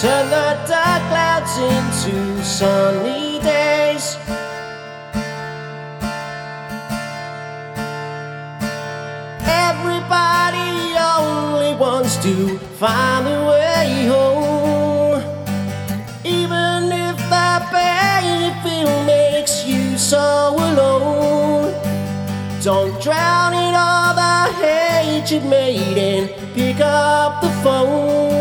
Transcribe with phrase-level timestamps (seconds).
[0.00, 4.16] Turn the dark clouds into sunny days.
[9.40, 15.20] Everybody only wants to find a way home,
[16.24, 21.74] even if that bad feel makes you so alone.
[22.62, 28.37] Don't drown in all the hate you've made and pick up the phone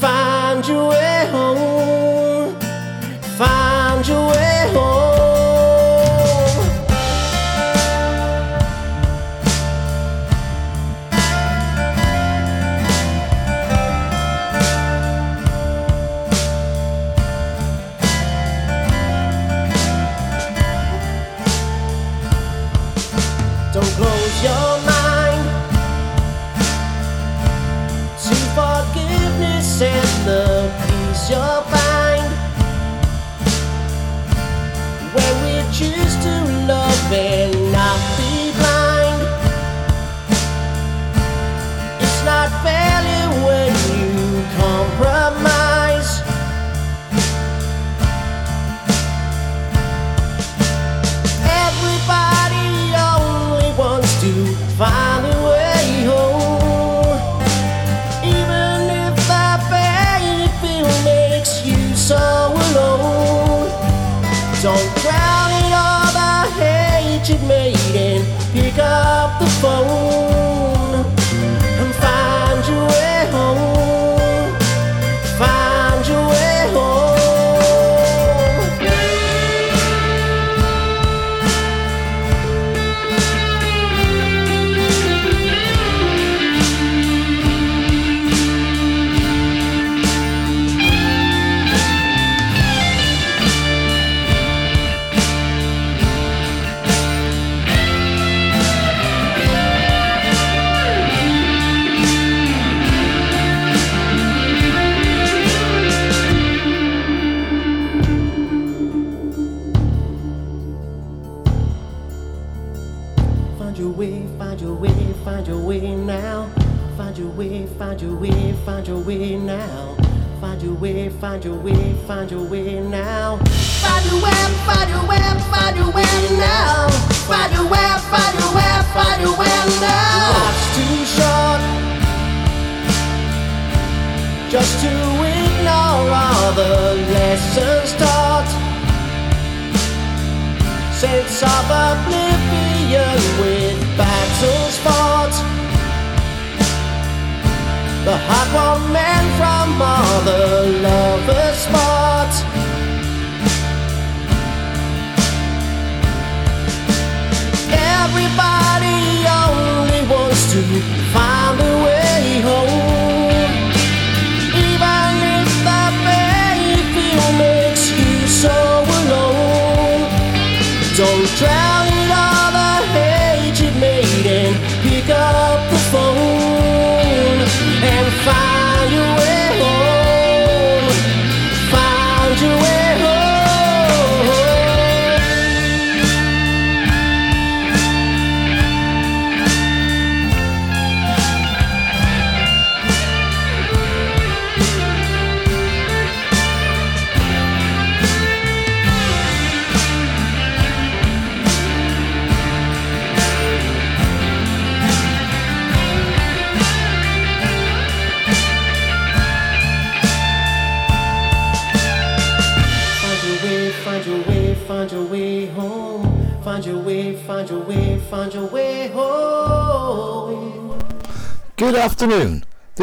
[0.00, 1.45] find your way home.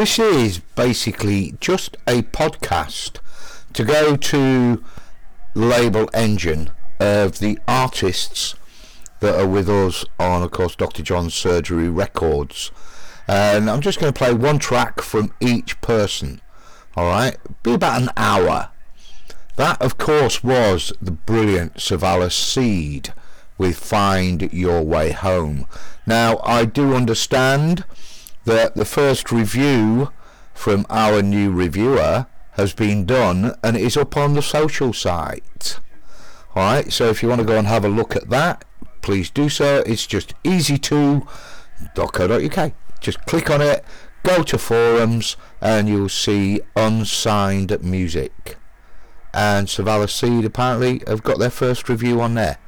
[0.04, 3.20] this is basically just a podcast
[3.72, 4.84] to go to
[5.56, 6.70] label engine
[7.00, 8.54] of the artists
[9.22, 11.04] that are with us on, of course, Dr.
[11.04, 12.70] John's Surgery Records.
[13.30, 16.42] And I'm just going to play one track from each person.
[16.98, 18.72] All right, be about an hour.
[19.56, 23.14] That, of course, was the brilliant Savalas Seed
[23.58, 25.66] with Find Your Way Home.
[26.06, 27.86] Now, I do understand
[28.46, 30.10] that the first review
[30.54, 35.80] from our new reviewer has been done and is up on the social site.
[36.56, 38.64] Alright, so if you want to go and have a look at that,
[39.02, 39.84] please do so.
[39.86, 42.74] It's just easy2.co.uk.
[43.00, 43.84] Just click on it,
[44.22, 48.58] go to forums, and you'll see unsigned music.
[49.34, 52.60] And Savalas Seed apparently have got their first review on there.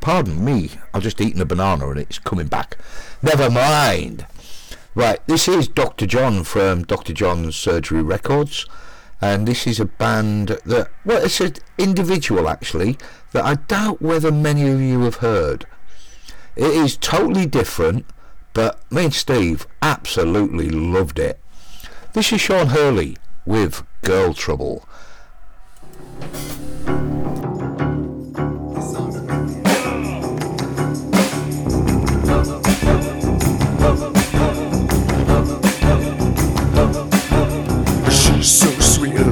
[0.00, 2.76] Pardon me, I've just eaten a banana and it's coming back.
[3.22, 4.26] Never mind.
[4.96, 6.06] Right, this is Dr.
[6.06, 7.12] John from Dr.
[7.12, 8.64] John's Surgery Records,
[9.20, 12.96] and this is a band that, well, it's an individual actually,
[13.32, 15.66] that I doubt whether many of you have heard.
[16.54, 18.06] It is totally different,
[18.52, 21.40] but me and Steve absolutely loved it.
[22.12, 24.88] This is Sean Huey with Girl Trouble.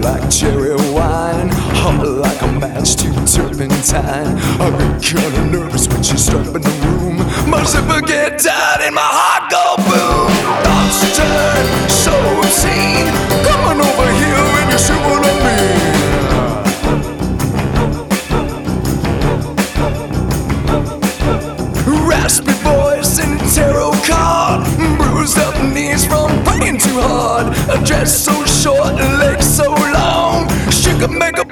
[0.02, 1.48] Like cherry wine,
[1.80, 4.36] hot like a match to turpentine.
[4.60, 7.16] I get kinda nervous when she step in the room.
[7.48, 10.30] My zipper get tight and my heart go boom.
[10.64, 13.08] Thoughts turn so obscene.
[13.46, 14.21] Come on over here
[24.06, 24.64] card,
[24.98, 27.48] bruised up knees from praying too hard.
[27.70, 31.44] A dress so short and legs so long, she could make a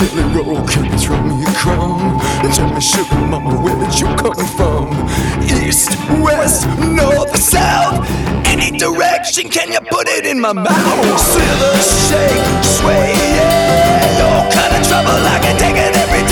[0.00, 2.18] Chili roll, can you throw me a crumb?
[2.54, 4.88] Tell me, sugar mama, where did you come from?
[5.44, 5.90] East,
[6.22, 8.08] west, north, south,
[8.46, 11.20] any direction, can you put it in my mouth?
[11.20, 11.76] Slither,
[12.08, 16.29] shake, sway, yeah, your kind of trouble I can take it every.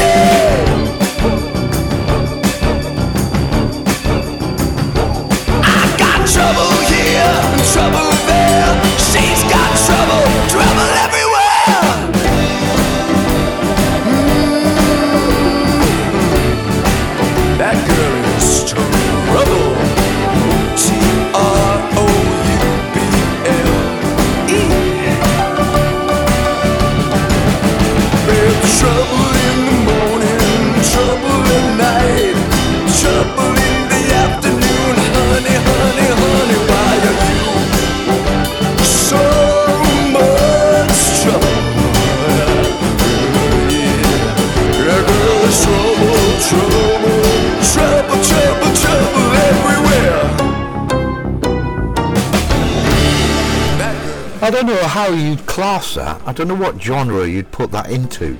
[54.49, 56.23] I don't know how you'd class that.
[56.25, 58.39] I don't know what genre you'd put that into.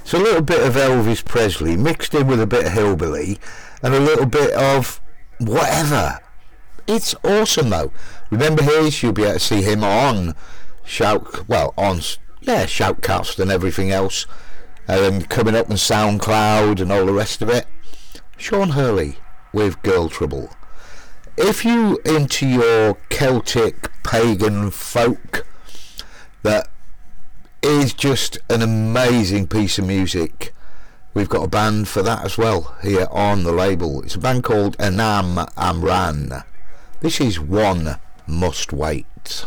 [0.00, 3.38] It's a little bit of Elvis Presley mixed in with a bit of hillbilly
[3.82, 4.98] and a little bit of
[5.40, 6.20] whatever.
[6.86, 7.92] It's awesome though.
[8.30, 9.02] Remember his?
[9.02, 10.34] You'll be able to see him on
[10.86, 11.46] Shout.
[11.46, 12.00] Well, on
[12.40, 14.24] yeah Shoutcast and everything else,
[14.88, 17.66] and coming up on SoundCloud and all the rest of it.
[18.38, 19.18] Sean Huey
[19.52, 20.48] with Girl Trouble.
[21.36, 25.46] If you into your Celtic pagan folk,
[26.42, 26.68] that
[27.62, 30.52] is just an amazing piece of music.
[31.14, 34.02] We've got a band for that as well here on the label.
[34.02, 36.44] It's a band called Anam Amhran.
[37.00, 37.96] This is One
[38.26, 39.46] Must Wait.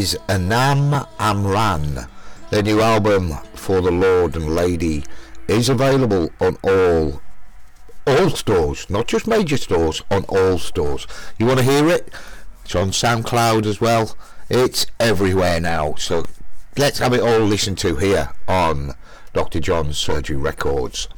[0.00, 2.08] Is Anam Amhran.
[2.48, 5.04] Their new album for the Lord and Lady
[5.46, 7.20] is available on all
[8.06, 11.06] all stores, not just major stores, on all stores.
[11.38, 12.14] You want to hear it?
[12.64, 14.16] It's on SoundCloud as well.
[14.48, 15.96] It's everywhere now.
[15.96, 16.24] So
[16.78, 18.94] let's have it all listened to here on
[19.34, 19.60] Dr.
[19.60, 21.08] John's Surgery Records.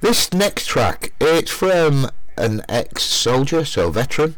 [0.00, 4.36] This next track, it's from an ex-soldier, so veteran,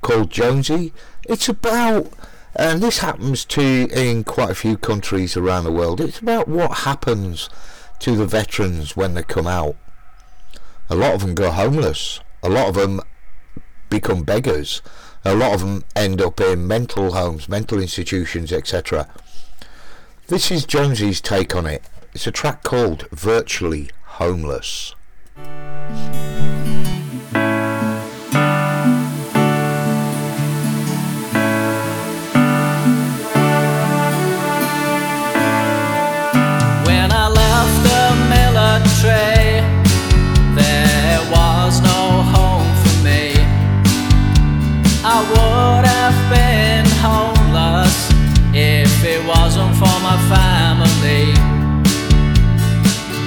[0.00, 0.92] called Jonesy.
[1.28, 2.12] It's about,
[2.54, 6.00] and this happens to in quite a few countries around the world.
[6.00, 7.48] It's about what happens
[8.00, 9.76] to the veterans when they come out.
[10.90, 12.20] A lot of them go homeless.
[12.42, 13.00] A lot of them
[13.88, 14.82] become beggars.
[15.24, 19.08] A lot of them end up in mental homes, mental institutions, etc.
[20.26, 21.82] This is Jonesy's take on it.
[22.12, 24.94] It's a track called Virtually Homeless.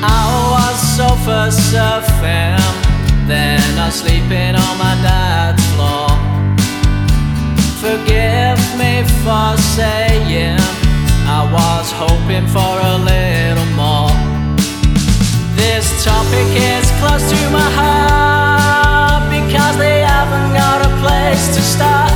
[0.08, 2.62] I was sofa surfing,
[3.28, 6.10] then I was sleeping on my dad's floor.
[7.82, 10.62] Forgive me for saying
[11.28, 14.14] I was hoping for a little more.
[15.56, 22.15] This topic is close to my heart because they haven't got a place to start.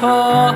[0.00, 0.52] Poor.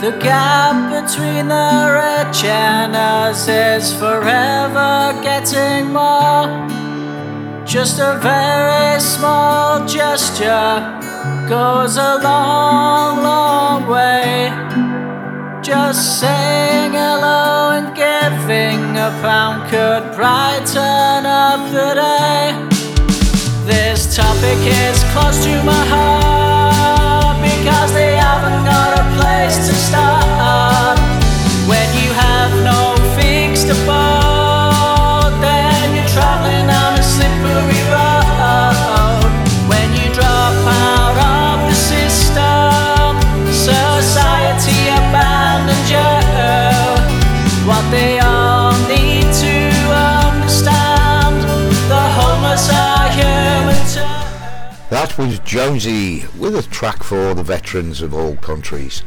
[0.00, 6.46] The gap between the rich and us is forever getting more.
[7.66, 10.98] Just a very small gesture
[11.48, 14.50] goes a long, long way.
[15.62, 22.44] Just saying hello and giving a pound could brighten up the day.
[23.66, 26.37] This topic is close to my heart
[29.88, 30.98] start.
[31.70, 32.80] When you have no
[33.16, 39.30] fixed abode, then you're traveling down a slippery road.
[39.70, 43.10] When you drop out of the system,
[43.52, 46.12] society abandons you.
[47.68, 49.56] What they all need to
[50.24, 51.36] understand,
[51.92, 54.18] the homeless are human too.
[54.90, 59.02] That was Jonesy with a track for the veterans of all countries.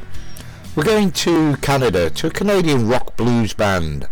[0.74, 4.08] We're going to Canada to a Canadian rock blues band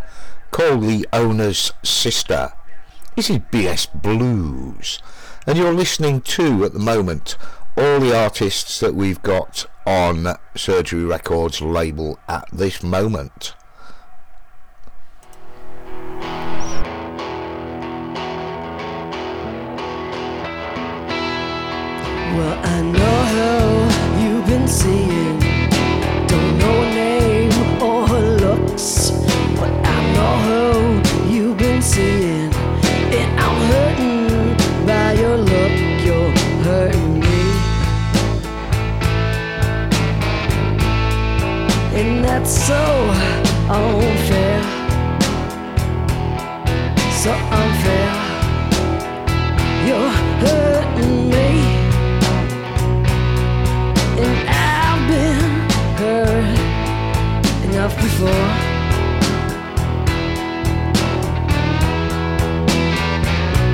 [0.52, 2.52] called Leonas Sister.
[3.16, 5.02] This is BS Blues,
[5.48, 7.38] and you're listening to at the moment
[7.78, 13.54] all the artists that we've got on Surgery Records label at this moment.
[22.36, 25.19] Well, I know who you've been seeing.
[42.40, 42.84] That's so
[43.70, 44.62] unfair.
[47.22, 48.12] So unfair.
[49.86, 51.50] You're hurting me.
[54.24, 55.52] And I've been
[56.00, 56.60] hurt
[57.66, 58.48] enough before.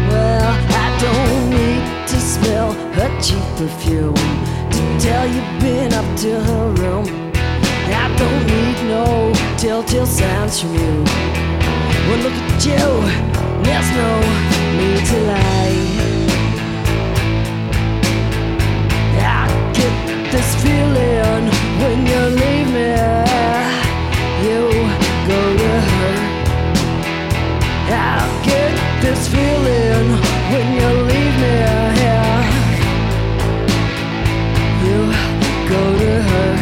[0.09, 6.39] Well, I don't need to smell her cheap perfume to tell you've been up to
[6.41, 7.34] her room.
[7.87, 11.03] I don't need no telltale signs from you.
[12.07, 12.85] Well, look at you,
[13.63, 14.09] there's no
[14.77, 15.95] need to lie.
[19.17, 19.95] I get
[20.31, 21.43] this feeling
[21.81, 22.91] when you leave me.
[24.45, 24.61] You
[25.27, 26.15] go to her.
[27.87, 30.07] I get this feeling
[30.51, 31.55] when you leave me.
[34.85, 34.99] You
[35.69, 36.54] go to her.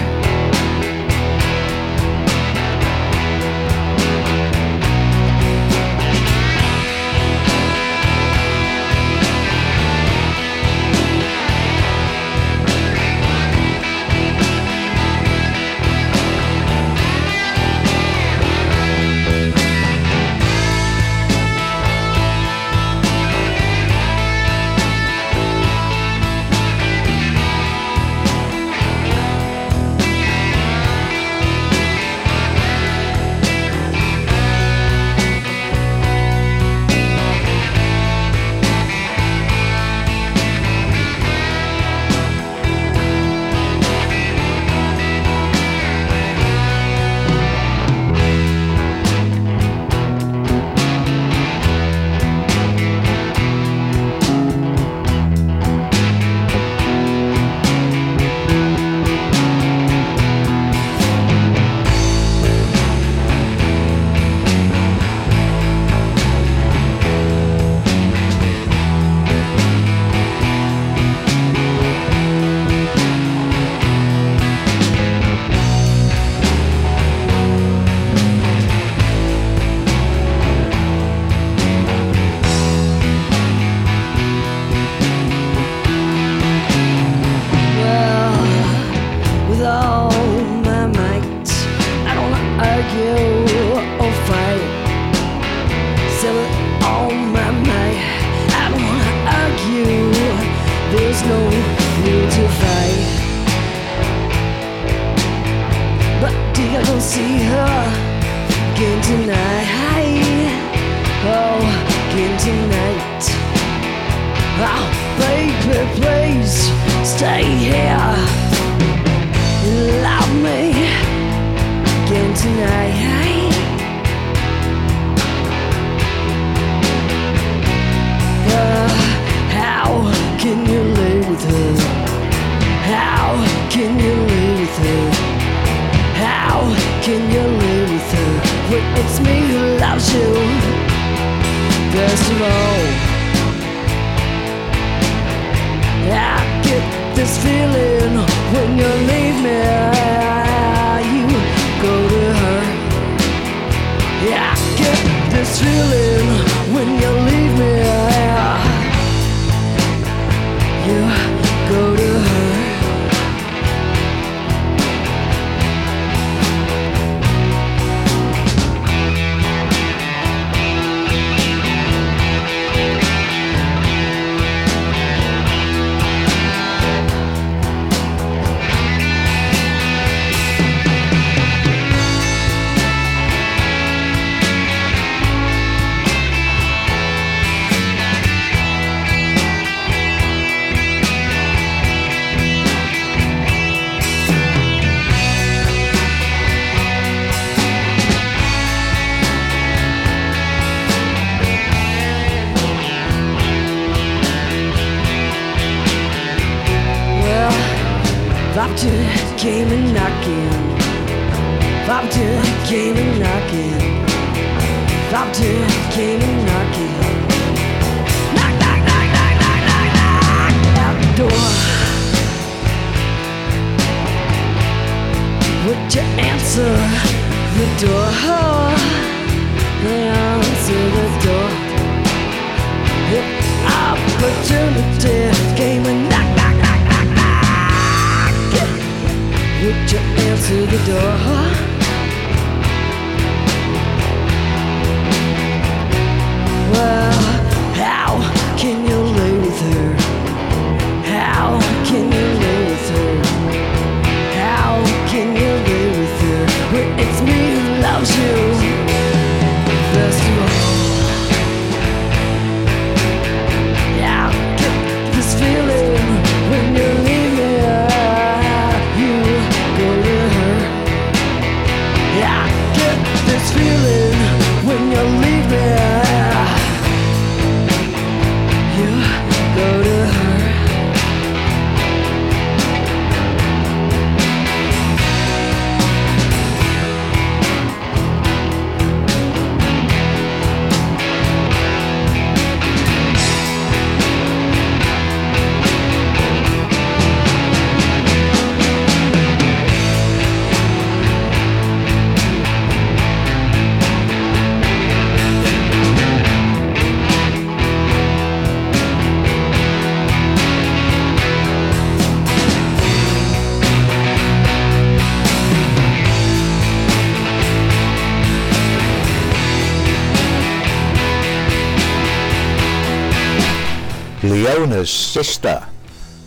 [324.82, 325.68] Sister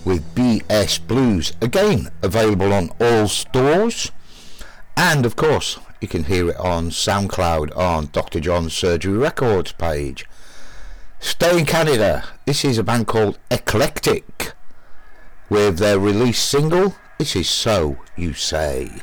[0.04, 1.52] with BS Blues.
[1.60, 4.12] Again, available on all stores.
[4.96, 8.38] And of course, you can hear it on SoundCloud on Dr.
[8.38, 10.26] John's Surgery Records page.
[11.18, 12.24] Stay in Canada.
[12.46, 14.52] This is a band called Eklectik
[15.50, 19.02] with their release single, This Is So You Say.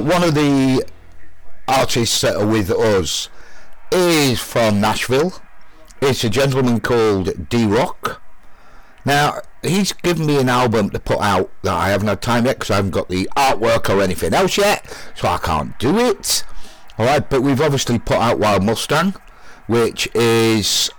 [0.00, 0.84] One of the
[1.66, 3.28] artists that are with us
[3.90, 5.32] is from Nashville.
[6.00, 8.22] It's a gentleman called Dee Rock.
[9.04, 12.60] Now, he's given me an album to put out that I haven't had time yet
[12.60, 16.44] because I haven't got the artwork or anything else yet, so I can't do it.
[16.98, 19.14] Alright, but we've obviously put out Wild Mustang,
[19.66, 20.90] which is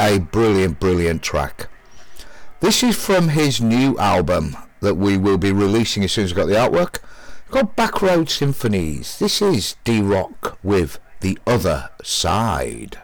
[0.00, 1.68] a brilliant, brilliant track.
[2.58, 6.36] This is from his new album that we will be releasing as soon as I've
[6.36, 6.98] got the artwork.
[7.50, 9.18] Called Backroad Symphonies.
[9.18, 12.98] This is Dee Rock with The Other Side.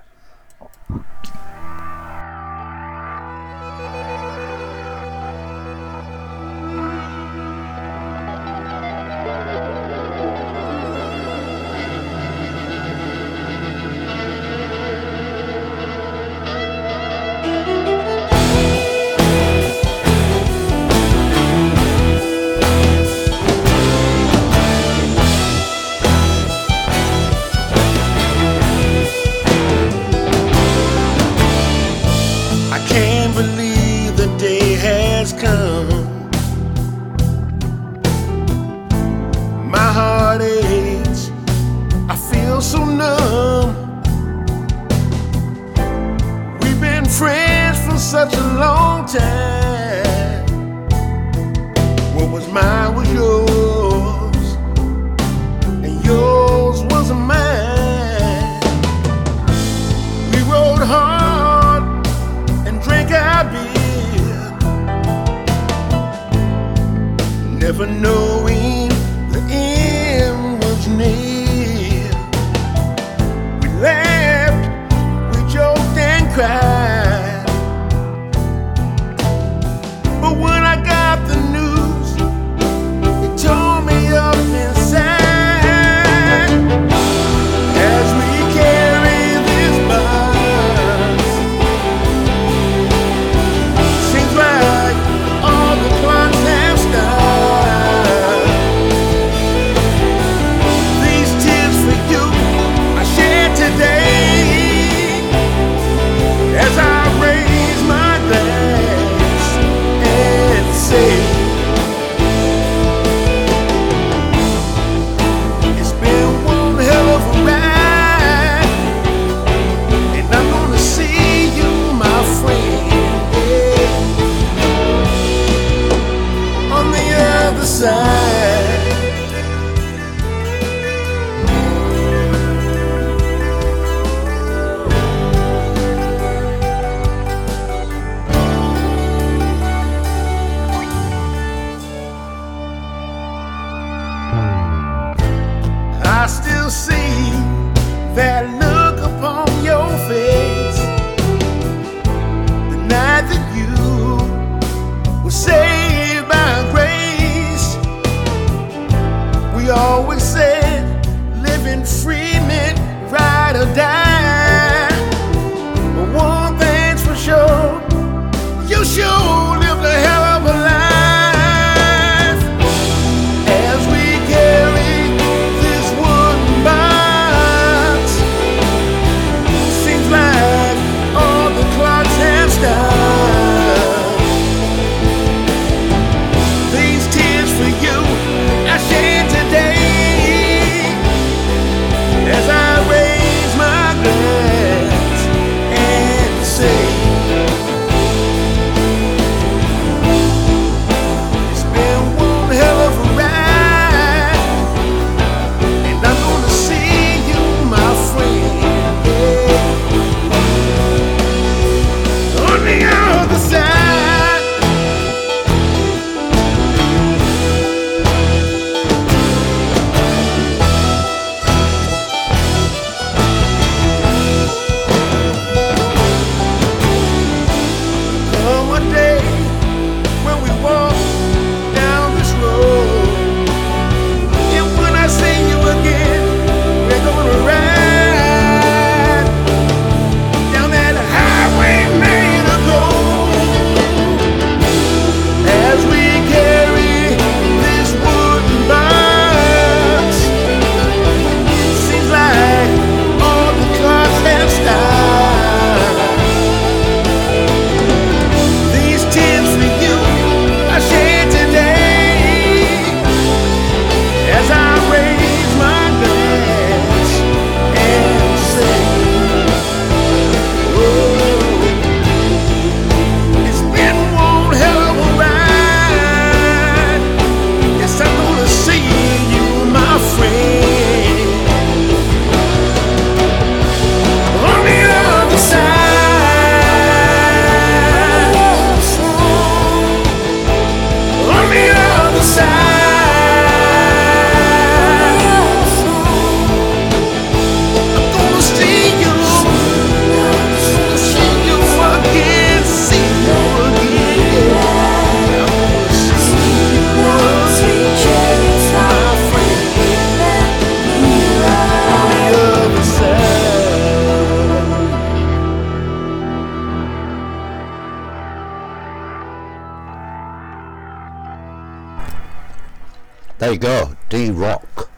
[323.56, 324.90] Go, Dee Rock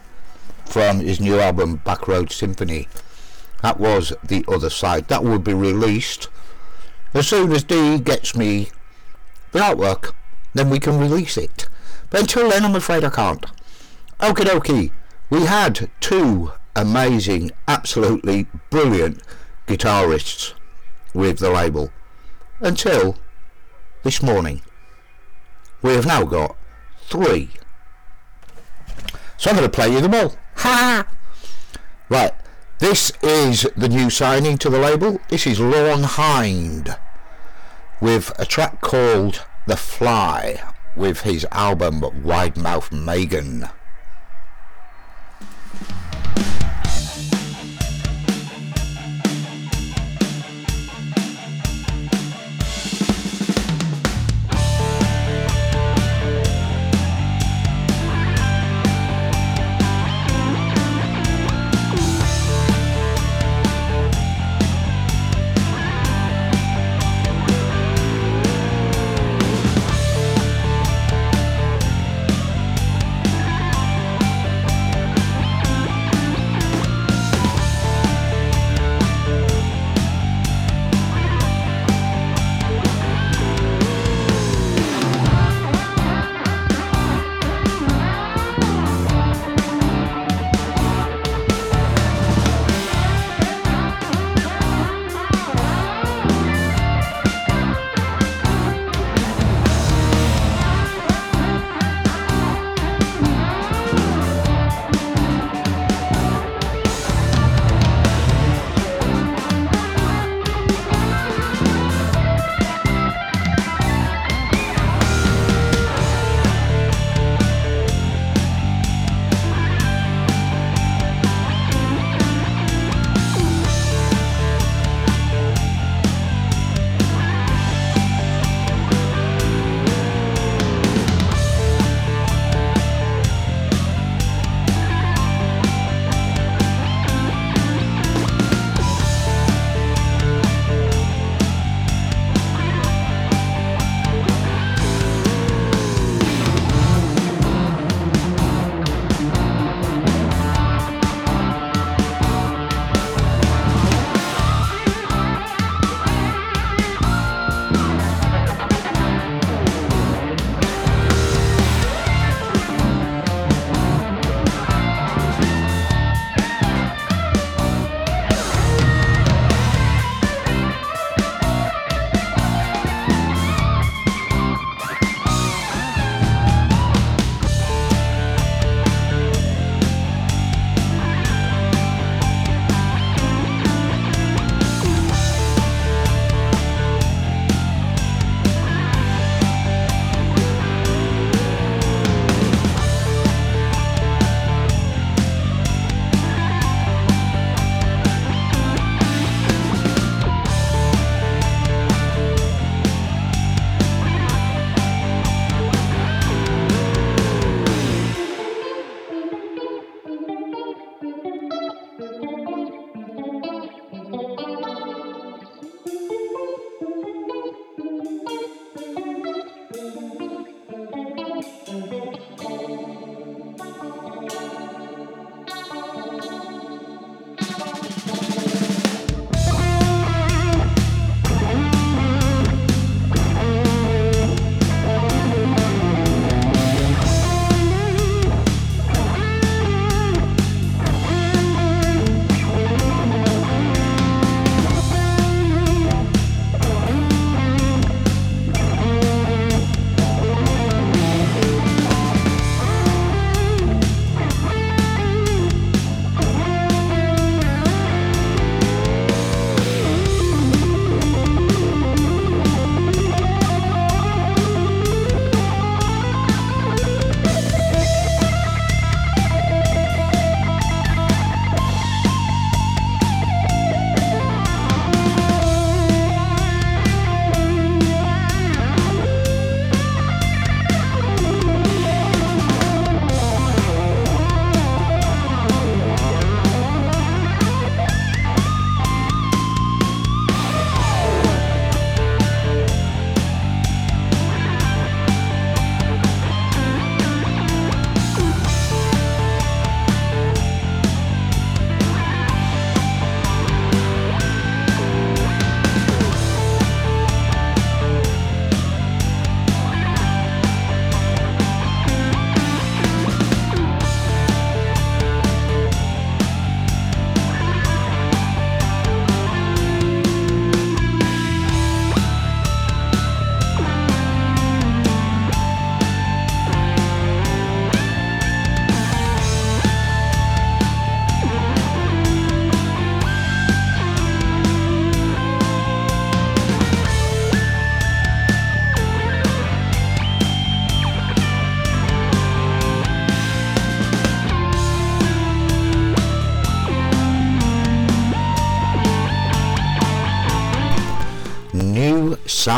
[0.64, 2.88] from his new album Backroad Symphony.
[3.62, 5.08] That was the other side.
[5.08, 6.28] That will be released
[7.14, 8.70] as soon as D gets me
[9.52, 10.12] the artwork.
[10.54, 11.68] Then we can release it.
[12.10, 13.44] But until then, I'm afraid I can't.
[14.20, 14.92] Okie dokie.
[15.30, 19.22] We had two amazing, absolutely brilliant
[19.66, 20.54] guitarists
[21.14, 21.90] with the label
[22.60, 23.16] until
[24.02, 24.62] this morning.
[25.82, 26.56] We have now got
[27.08, 27.50] three.
[29.36, 30.34] So I'm going to play you them all.
[30.56, 31.06] Ha!
[32.08, 32.32] Right,
[32.78, 35.20] this is the new signing to the label.
[35.28, 36.96] This is Lorne Hind
[38.00, 40.62] with a track called The Fly
[40.94, 43.68] with his album Wide Mouth Megan.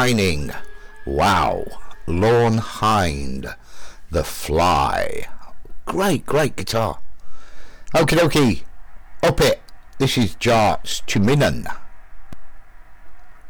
[0.09, 0.53] New signing.
[1.05, 1.67] Wow.
[2.07, 3.55] Lorne Hind.
[4.11, 5.29] The Fly.
[5.85, 7.01] Great, great guitar.
[7.95, 8.63] Okie dokie.
[9.23, 9.61] Up it.
[9.99, 11.67] This is Jartse Tuominen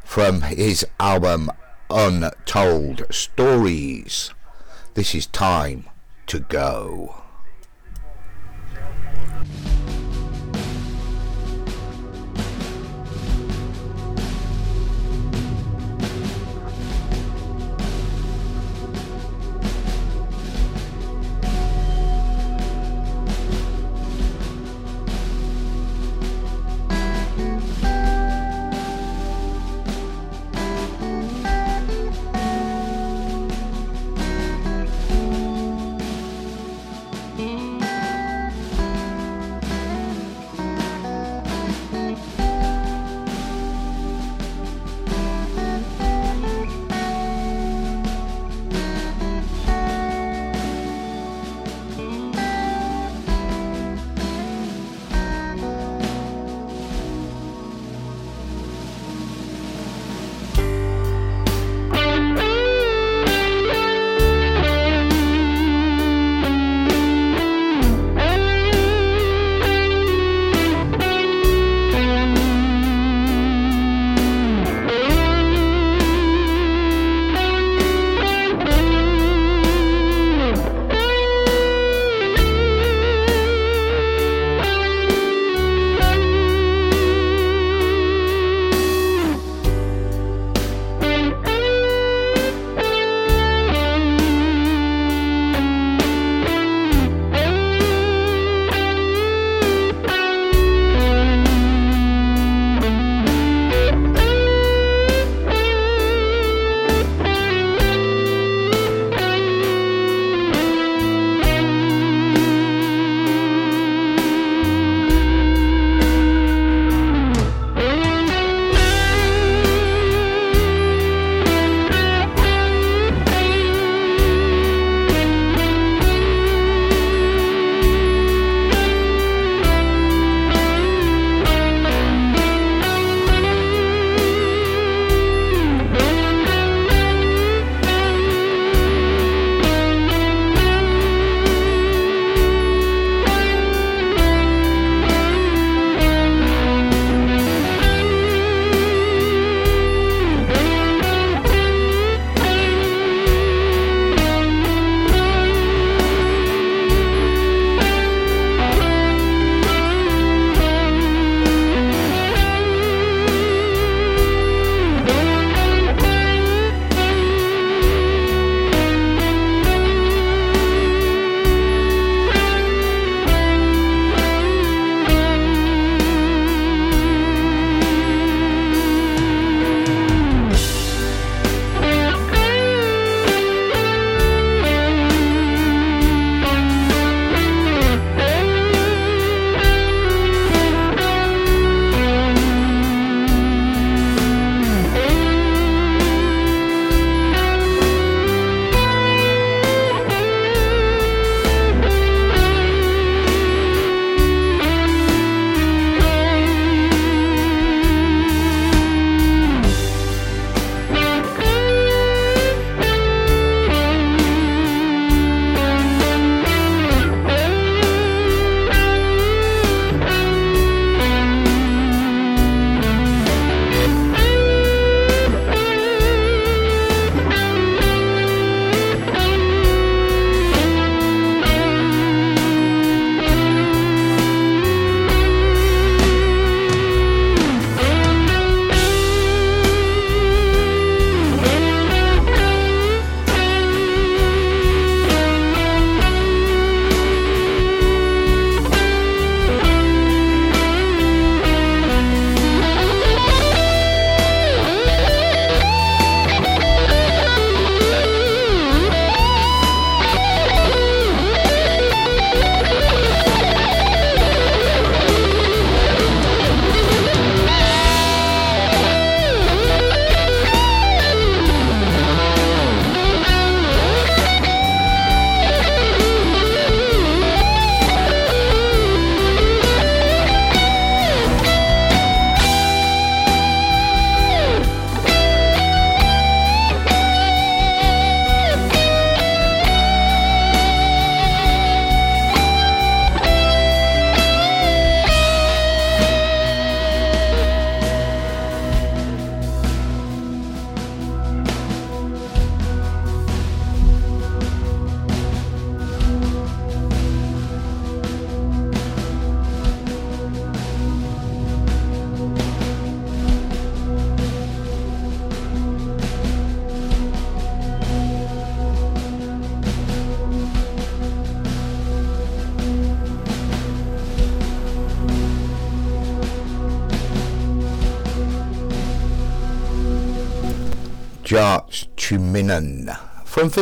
[0.04, 1.52] from his album
[1.90, 4.32] Untold Stories.
[4.94, 5.88] This is time
[6.26, 7.22] to go.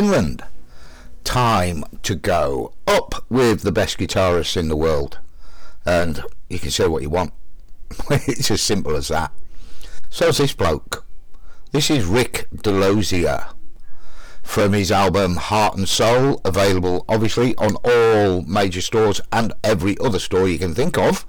[0.06, 0.44] Finland.
[1.24, 5.18] Time to go up with the best guitarists in the world.
[5.84, 7.32] And you can say what you want.
[8.10, 9.32] it's as simple as that.
[10.08, 11.04] So's this bloke.
[11.72, 13.48] This is Ric Delozier
[14.44, 20.20] from his album Heart and Soul, available obviously on all major stores and every other
[20.20, 21.26] store you can think of.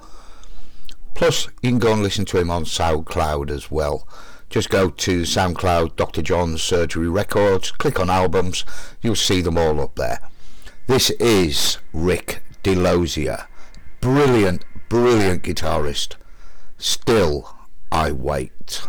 [1.15, 4.07] Plus, you can go and listen to him on SoundCloud as well.
[4.49, 6.21] Just go to SoundCloud, Dr.
[6.21, 8.63] John's Surgery Records, click on albums,
[9.01, 10.19] you'll see them all up there.
[10.87, 13.47] This is Ric Delozier.
[13.99, 16.15] Brilliant, brilliant guitarist.
[16.77, 17.55] Still,
[17.91, 18.87] I wait.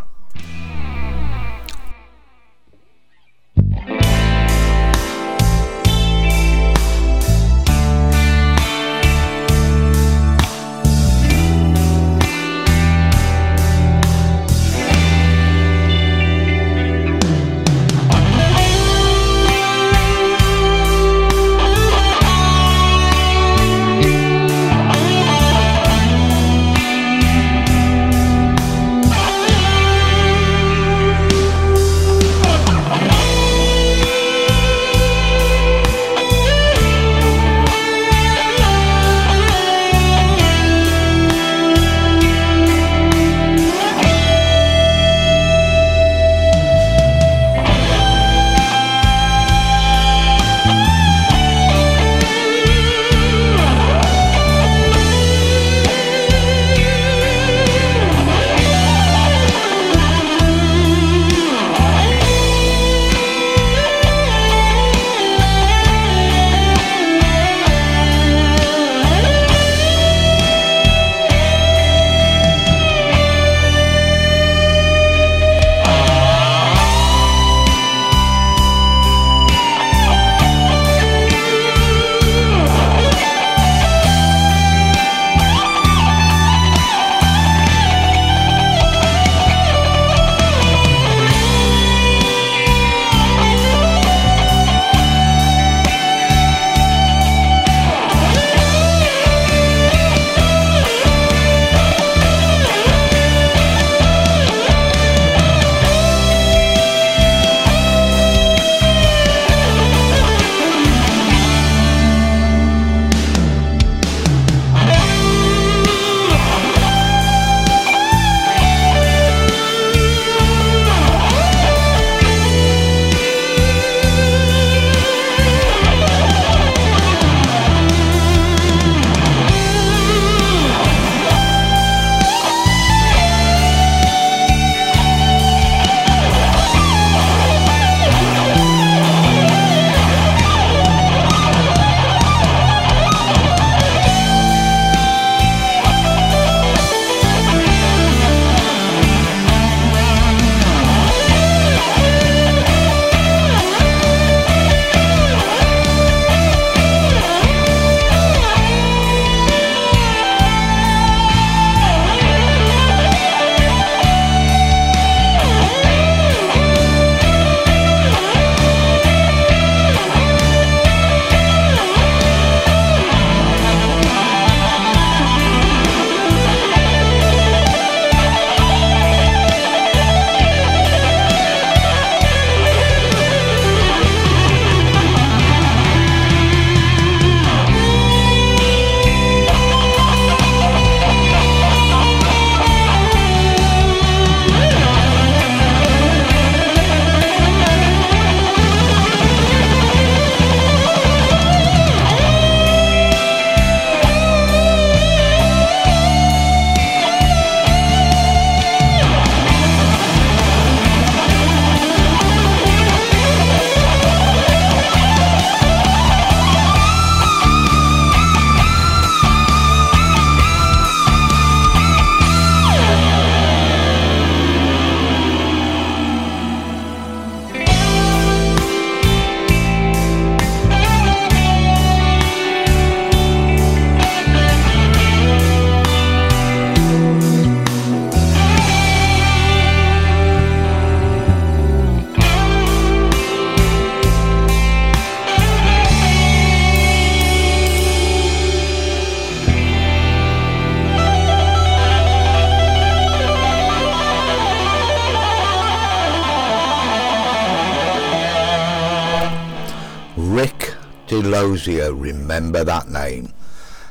[261.48, 263.32] Delozier, remember that name.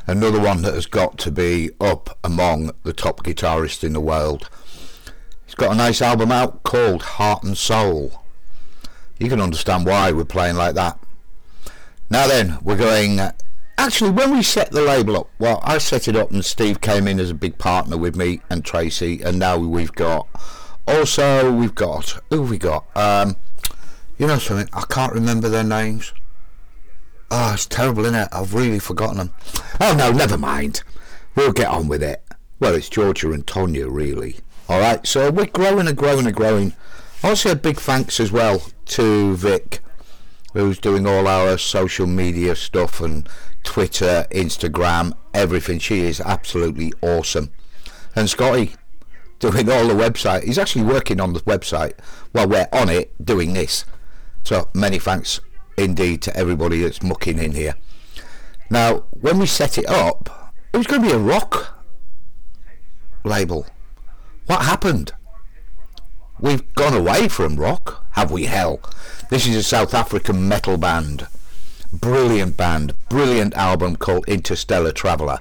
[0.06, 4.48] Another one that has got to be up among the top guitarists in the world.
[5.44, 8.22] He's got a nice album out called Heart and Soul.
[9.18, 11.00] You can understand why we're playing like that.
[12.12, 13.20] Now then, we're going.
[13.80, 17.08] Actually, when we set the label up, well, I set it up and Steve came
[17.08, 20.28] in as a big partner with me and Tracy, and now we've got.
[20.88, 22.22] Also, we've got.
[22.30, 22.86] Who we got?
[22.96, 23.36] Um,
[24.20, 24.70] you know something?
[24.74, 26.14] I can't remember their names.
[27.30, 28.30] Oh, it's terrible, isn't it?
[28.32, 29.34] I've really forgotten them.
[29.82, 30.84] Oh no, never mind.
[31.36, 32.24] We'll get on with it.
[32.60, 34.38] Well, it's Georgia and Tonya, really.
[34.70, 36.74] All right, so we're growing and growing and growing.
[37.24, 39.80] Also, a big thanks as well to Vic,
[40.54, 43.28] who's doing all our social media stuff and
[43.64, 45.80] Twitter, Instagram, everything.
[45.80, 47.52] She is absolutely awesome.
[48.16, 48.74] And Scotty,
[49.40, 50.44] doing all the website.
[50.44, 51.94] He's actually working on the website
[52.32, 53.86] while we're on it doing this.
[54.44, 55.40] So many thanks
[55.78, 57.76] indeed to everybody that's mucking in here.
[58.70, 61.84] Now, when we set it up, it was going to be a rock
[63.24, 63.68] label.
[64.48, 65.14] What happened?
[66.40, 68.80] We've gone away from rock, have we hell?
[69.30, 71.28] This is a South African metal band.
[71.94, 75.40] Brilliant band, brilliant album called Interstellar Traveller.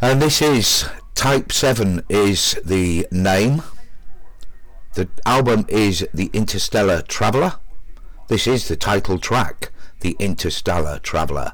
[0.00, 3.62] And this is Type 7 is the name.
[4.94, 7.54] The album is The Interstellar Traveller.
[8.32, 9.70] This is the title track,
[10.00, 11.52] The Interstellar Traveller.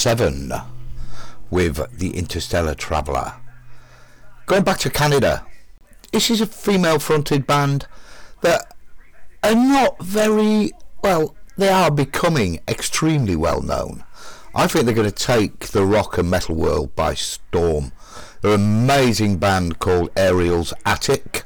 [0.00, 0.50] 7
[1.50, 3.34] with The Interstellar Traveller.
[4.46, 5.44] Going back to Canada,
[6.10, 7.86] this is a female fronted band
[8.40, 8.74] that
[9.42, 10.72] are not very,
[11.02, 14.04] well, they are becoming extremely well known.
[14.54, 17.92] I think they're going to take the rock and metal world by storm.
[18.40, 21.44] They're an amazing band called Ariel's Attic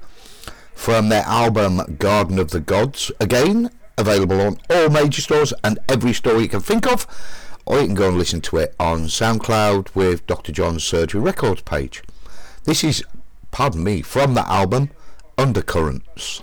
[0.77, 3.11] from their album Garden of the Gods.
[3.19, 7.05] Again, available on all major stores and every store you can think of.
[7.67, 10.53] Or you can go and listen to it on SoundCloud with Dr.
[10.53, 12.03] John's Surgery Records page.
[12.65, 13.03] This is,
[13.51, 14.91] pardon me, from the album
[15.39, 16.43] Undercurrents.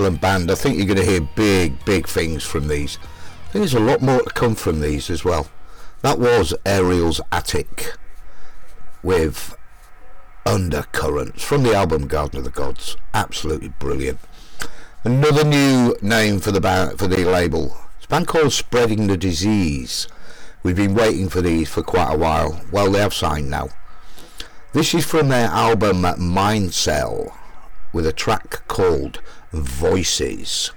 [0.00, 0.50] Excellent band.
[0.50, 2.96] I think you're going to hear big, big things from these.
[3.02, 5.50] I think there's a lot more to come from these as well.
[6.00, 7.98] That was Ariel's Attic
[9.02, 9.54] with
[10.46, 12.96] Undercurrents from the album Garden of the Gods.
[13.12, 14.20] Absolutely brilliant.
[15.04, 17.76] Another new name for the band, for the label.
[17.98, 20.08] It's a band called Spreading the Disease.
[20.62, 22.62] We've been waiting for these for quite a while.
[22.72, 23.68] Well, they have signed now.
[24.72, 27.38] This is from their album Mind Cell
[27.92, 29.20] with a track called
[29.52, 30.70] Voices.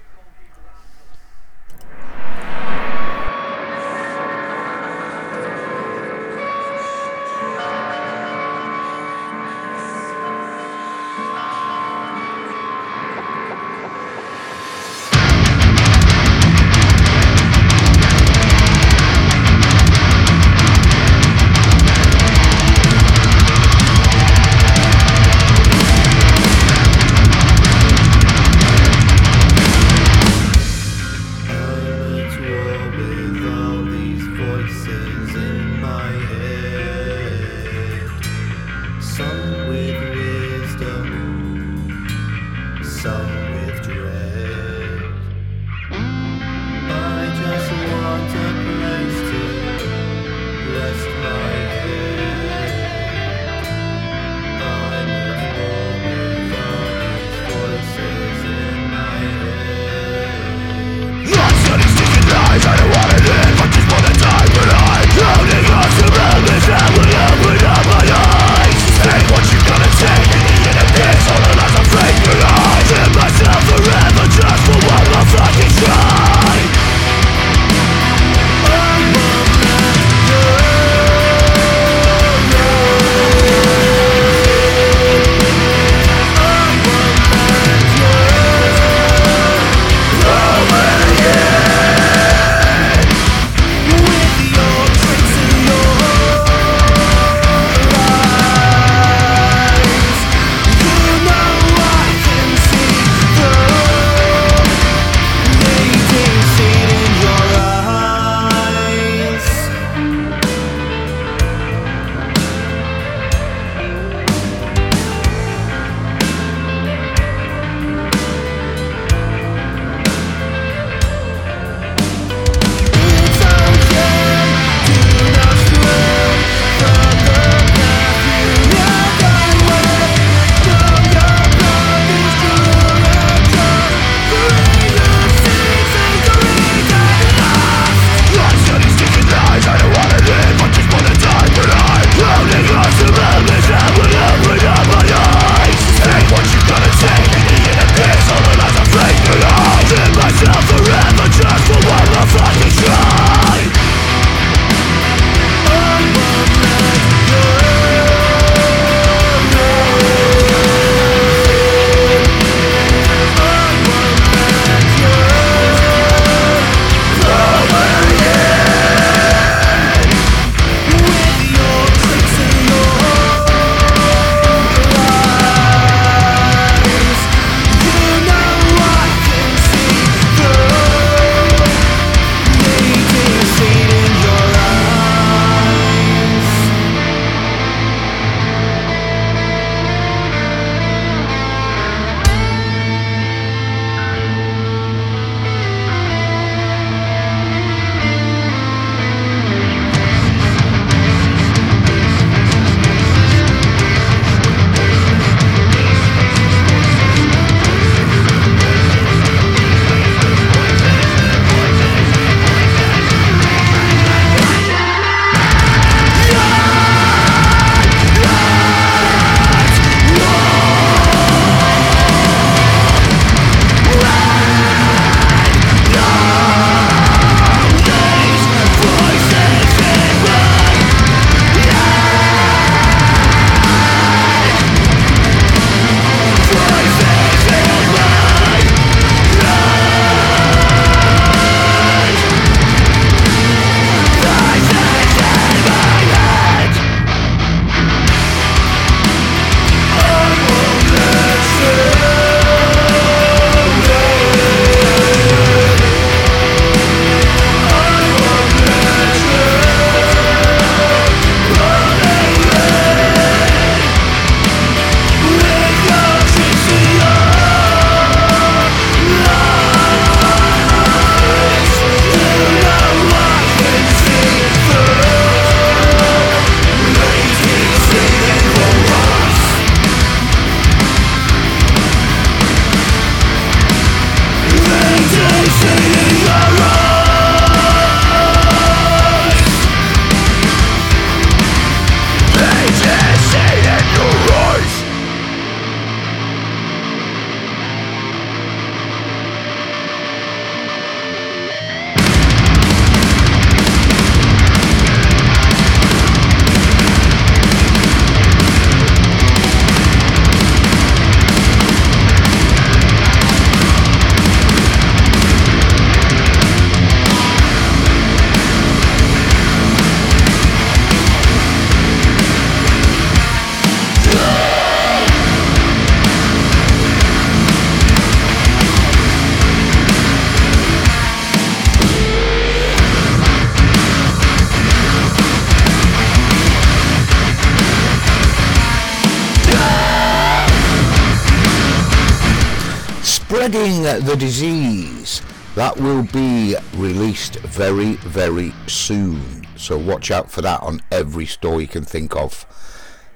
[344.13, 345.23] the Disease.
[345.55, 349.47] That will be released very, very soon.
[349.55, 352.45] So watch out for that on every store you can think of.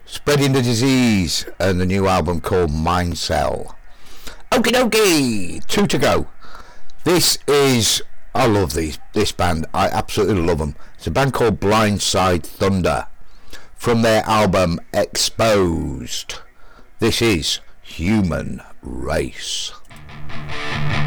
[0.06, 3.78] Spreading the Disease and the new album called Mind Cell.
[4.52, 6.30] Okie dokie, two to go.
[7.04, 8.02] This is,
[8.34, 10.76] I love these, this band, I absolutely love them.
[10.96, 13.06] It's a band called Blindside Thunder
[13.76, 16.40] from their album Exposed.
[16.98, 19.74] This is Human Race.
[20.46, 21.07] thank you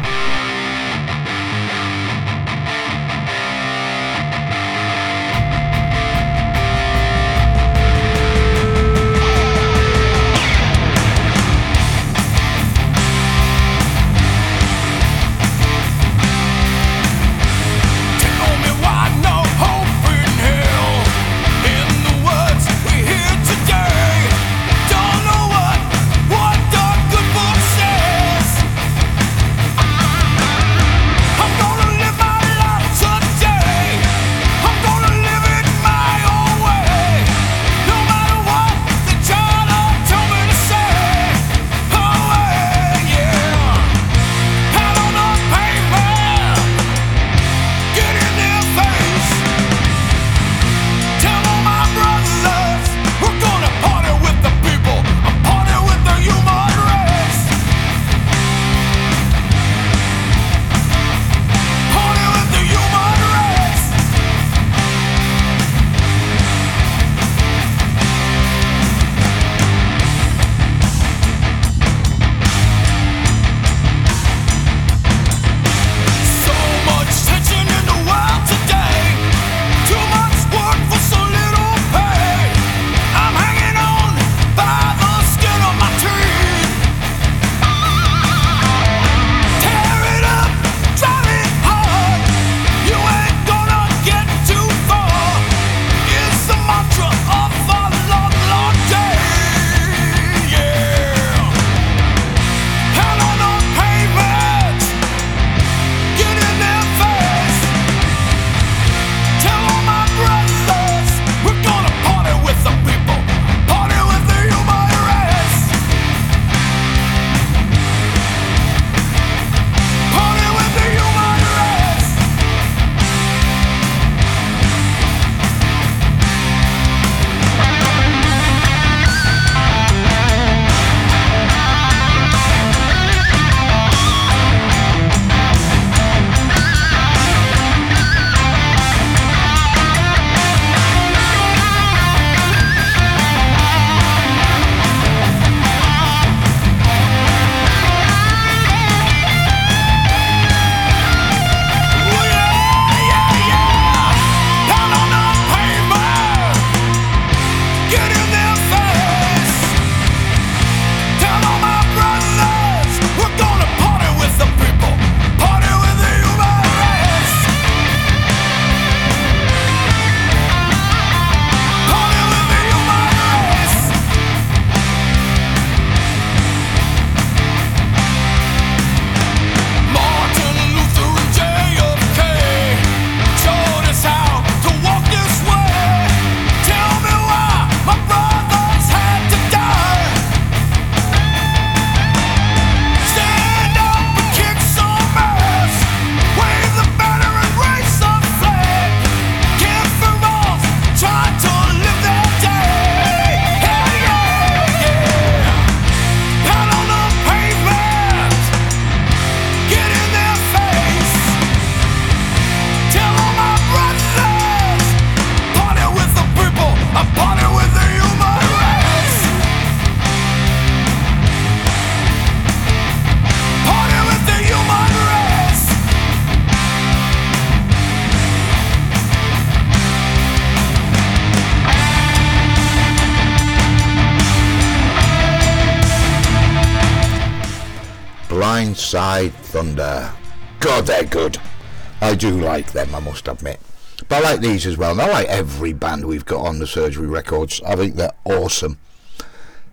[242.11, 243.61] I do like them, I must admit.
[244.09, 246.67] But I like these as well, and I like every band we've got on the
[246.67, 247.61] Surgery Records.
[247.65, 248.79] I think they're awesome.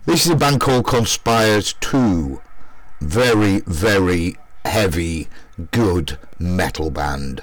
[0.06, 2.40] This is a band called Conspires 2.
[3.00, 5.26] Very, very heavy,
[5.72, 7.42] good metal band.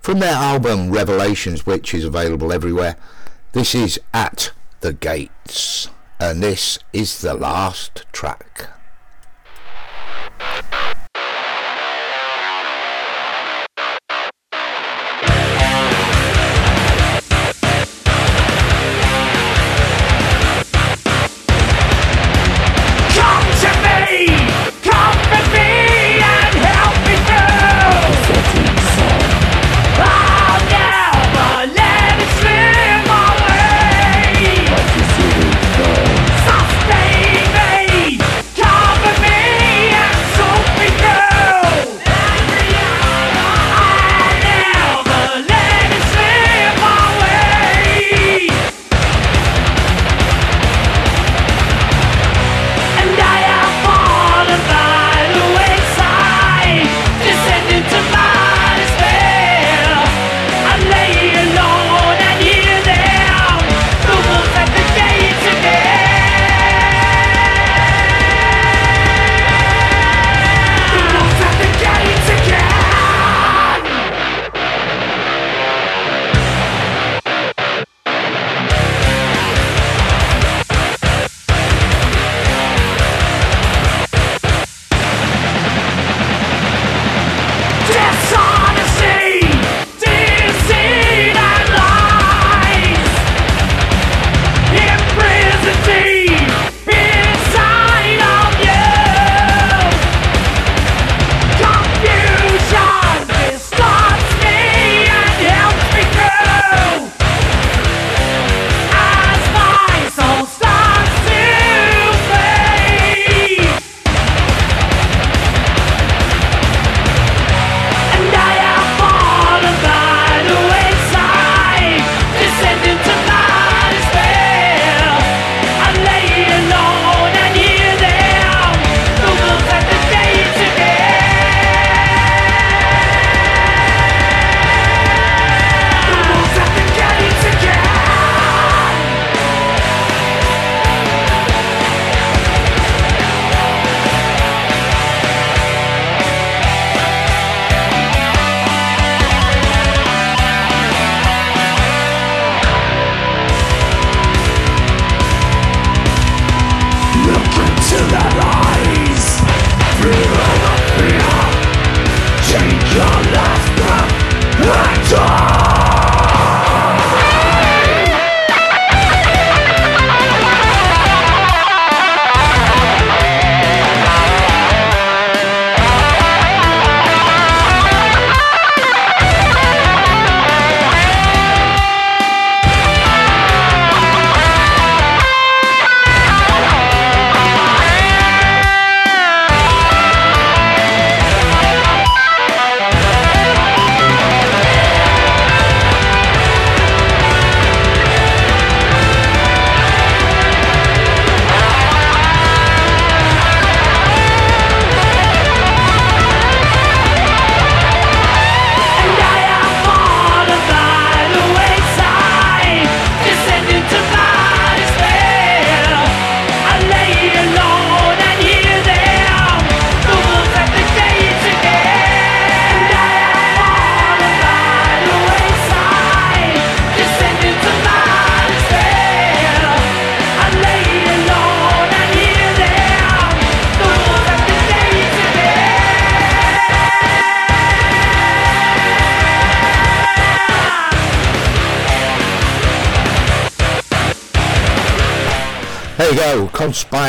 [0.00, 2.94] From their album Revelations, which is available everywhere,
[3.54, 5.88] this is At the Gates,
[6.20, 8.68] and this is the last track.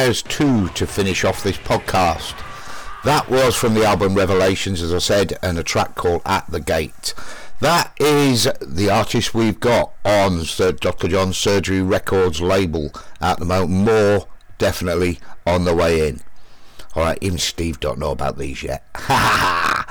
[0.04, 2.36] Conspires 2 to finish off this podcast.
[3.06, 6.60] That was from the album Revelations, as I said, and a track called At the
[6.60, 7.14] Gate.
[7.62, 11.08] That is the artist we've got on Dr.
[11.08, 13.70] John's Surgery Records label at the moment.
[13.70, 14.28] More
[14.58, 16.20] definitely on the way in.
[16.98, 18.84] Alright, even Steve don't know about these yet.
[19.08, 19.88] Got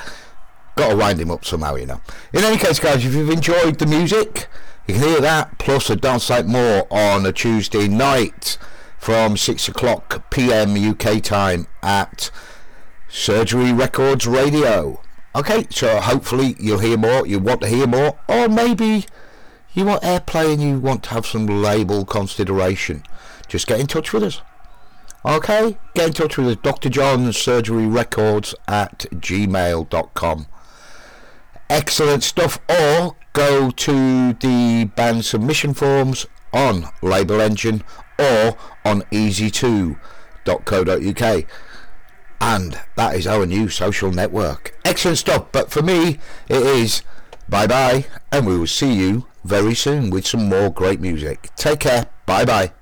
[0.77, 2.03] to wind him up somehow, you know.
[2.35, 4.47] In any case, guys, if you've enjoyed the music,
[4.87, 8.59] you can hear that plus a dance like more on a Tuesday night
[9.03, 10.77] from 6 o'clock p.m.
[10.77, 12.31] UK time at
[13.09, 15.01] Surgery Records Radio.
[15.35, 19.07] Okay, so hopefully you'll hear more, you want to hear more, or maybe
[19.75, 23.03] you want airplay and you want to have some label consideration.
[23.49, 24.41] Just get in touch with us.
[25.25, 26.89] Okay, get in touch with us, Dr.
[26.89, 30.47] John's Surgery Records at gmail.com.
[31.69, 32.61] Excellent stuff.
[32.69, 37.83] Or go to the band submission forms on Label Engine
[38.19, 41.45] or on easy2.co.uk.
[42.41, 44.75] And that is our new social network.
[44.85, 45.53] Excellent stuff.
[45.53, 46.19] But for me,
[46.49, 47.03] it is
[47.49, 51.51] bye bye, and we will see you very soon with some more great music.
[51.57, 52.09] Take care.
[52.27, 52.73] Bye bye.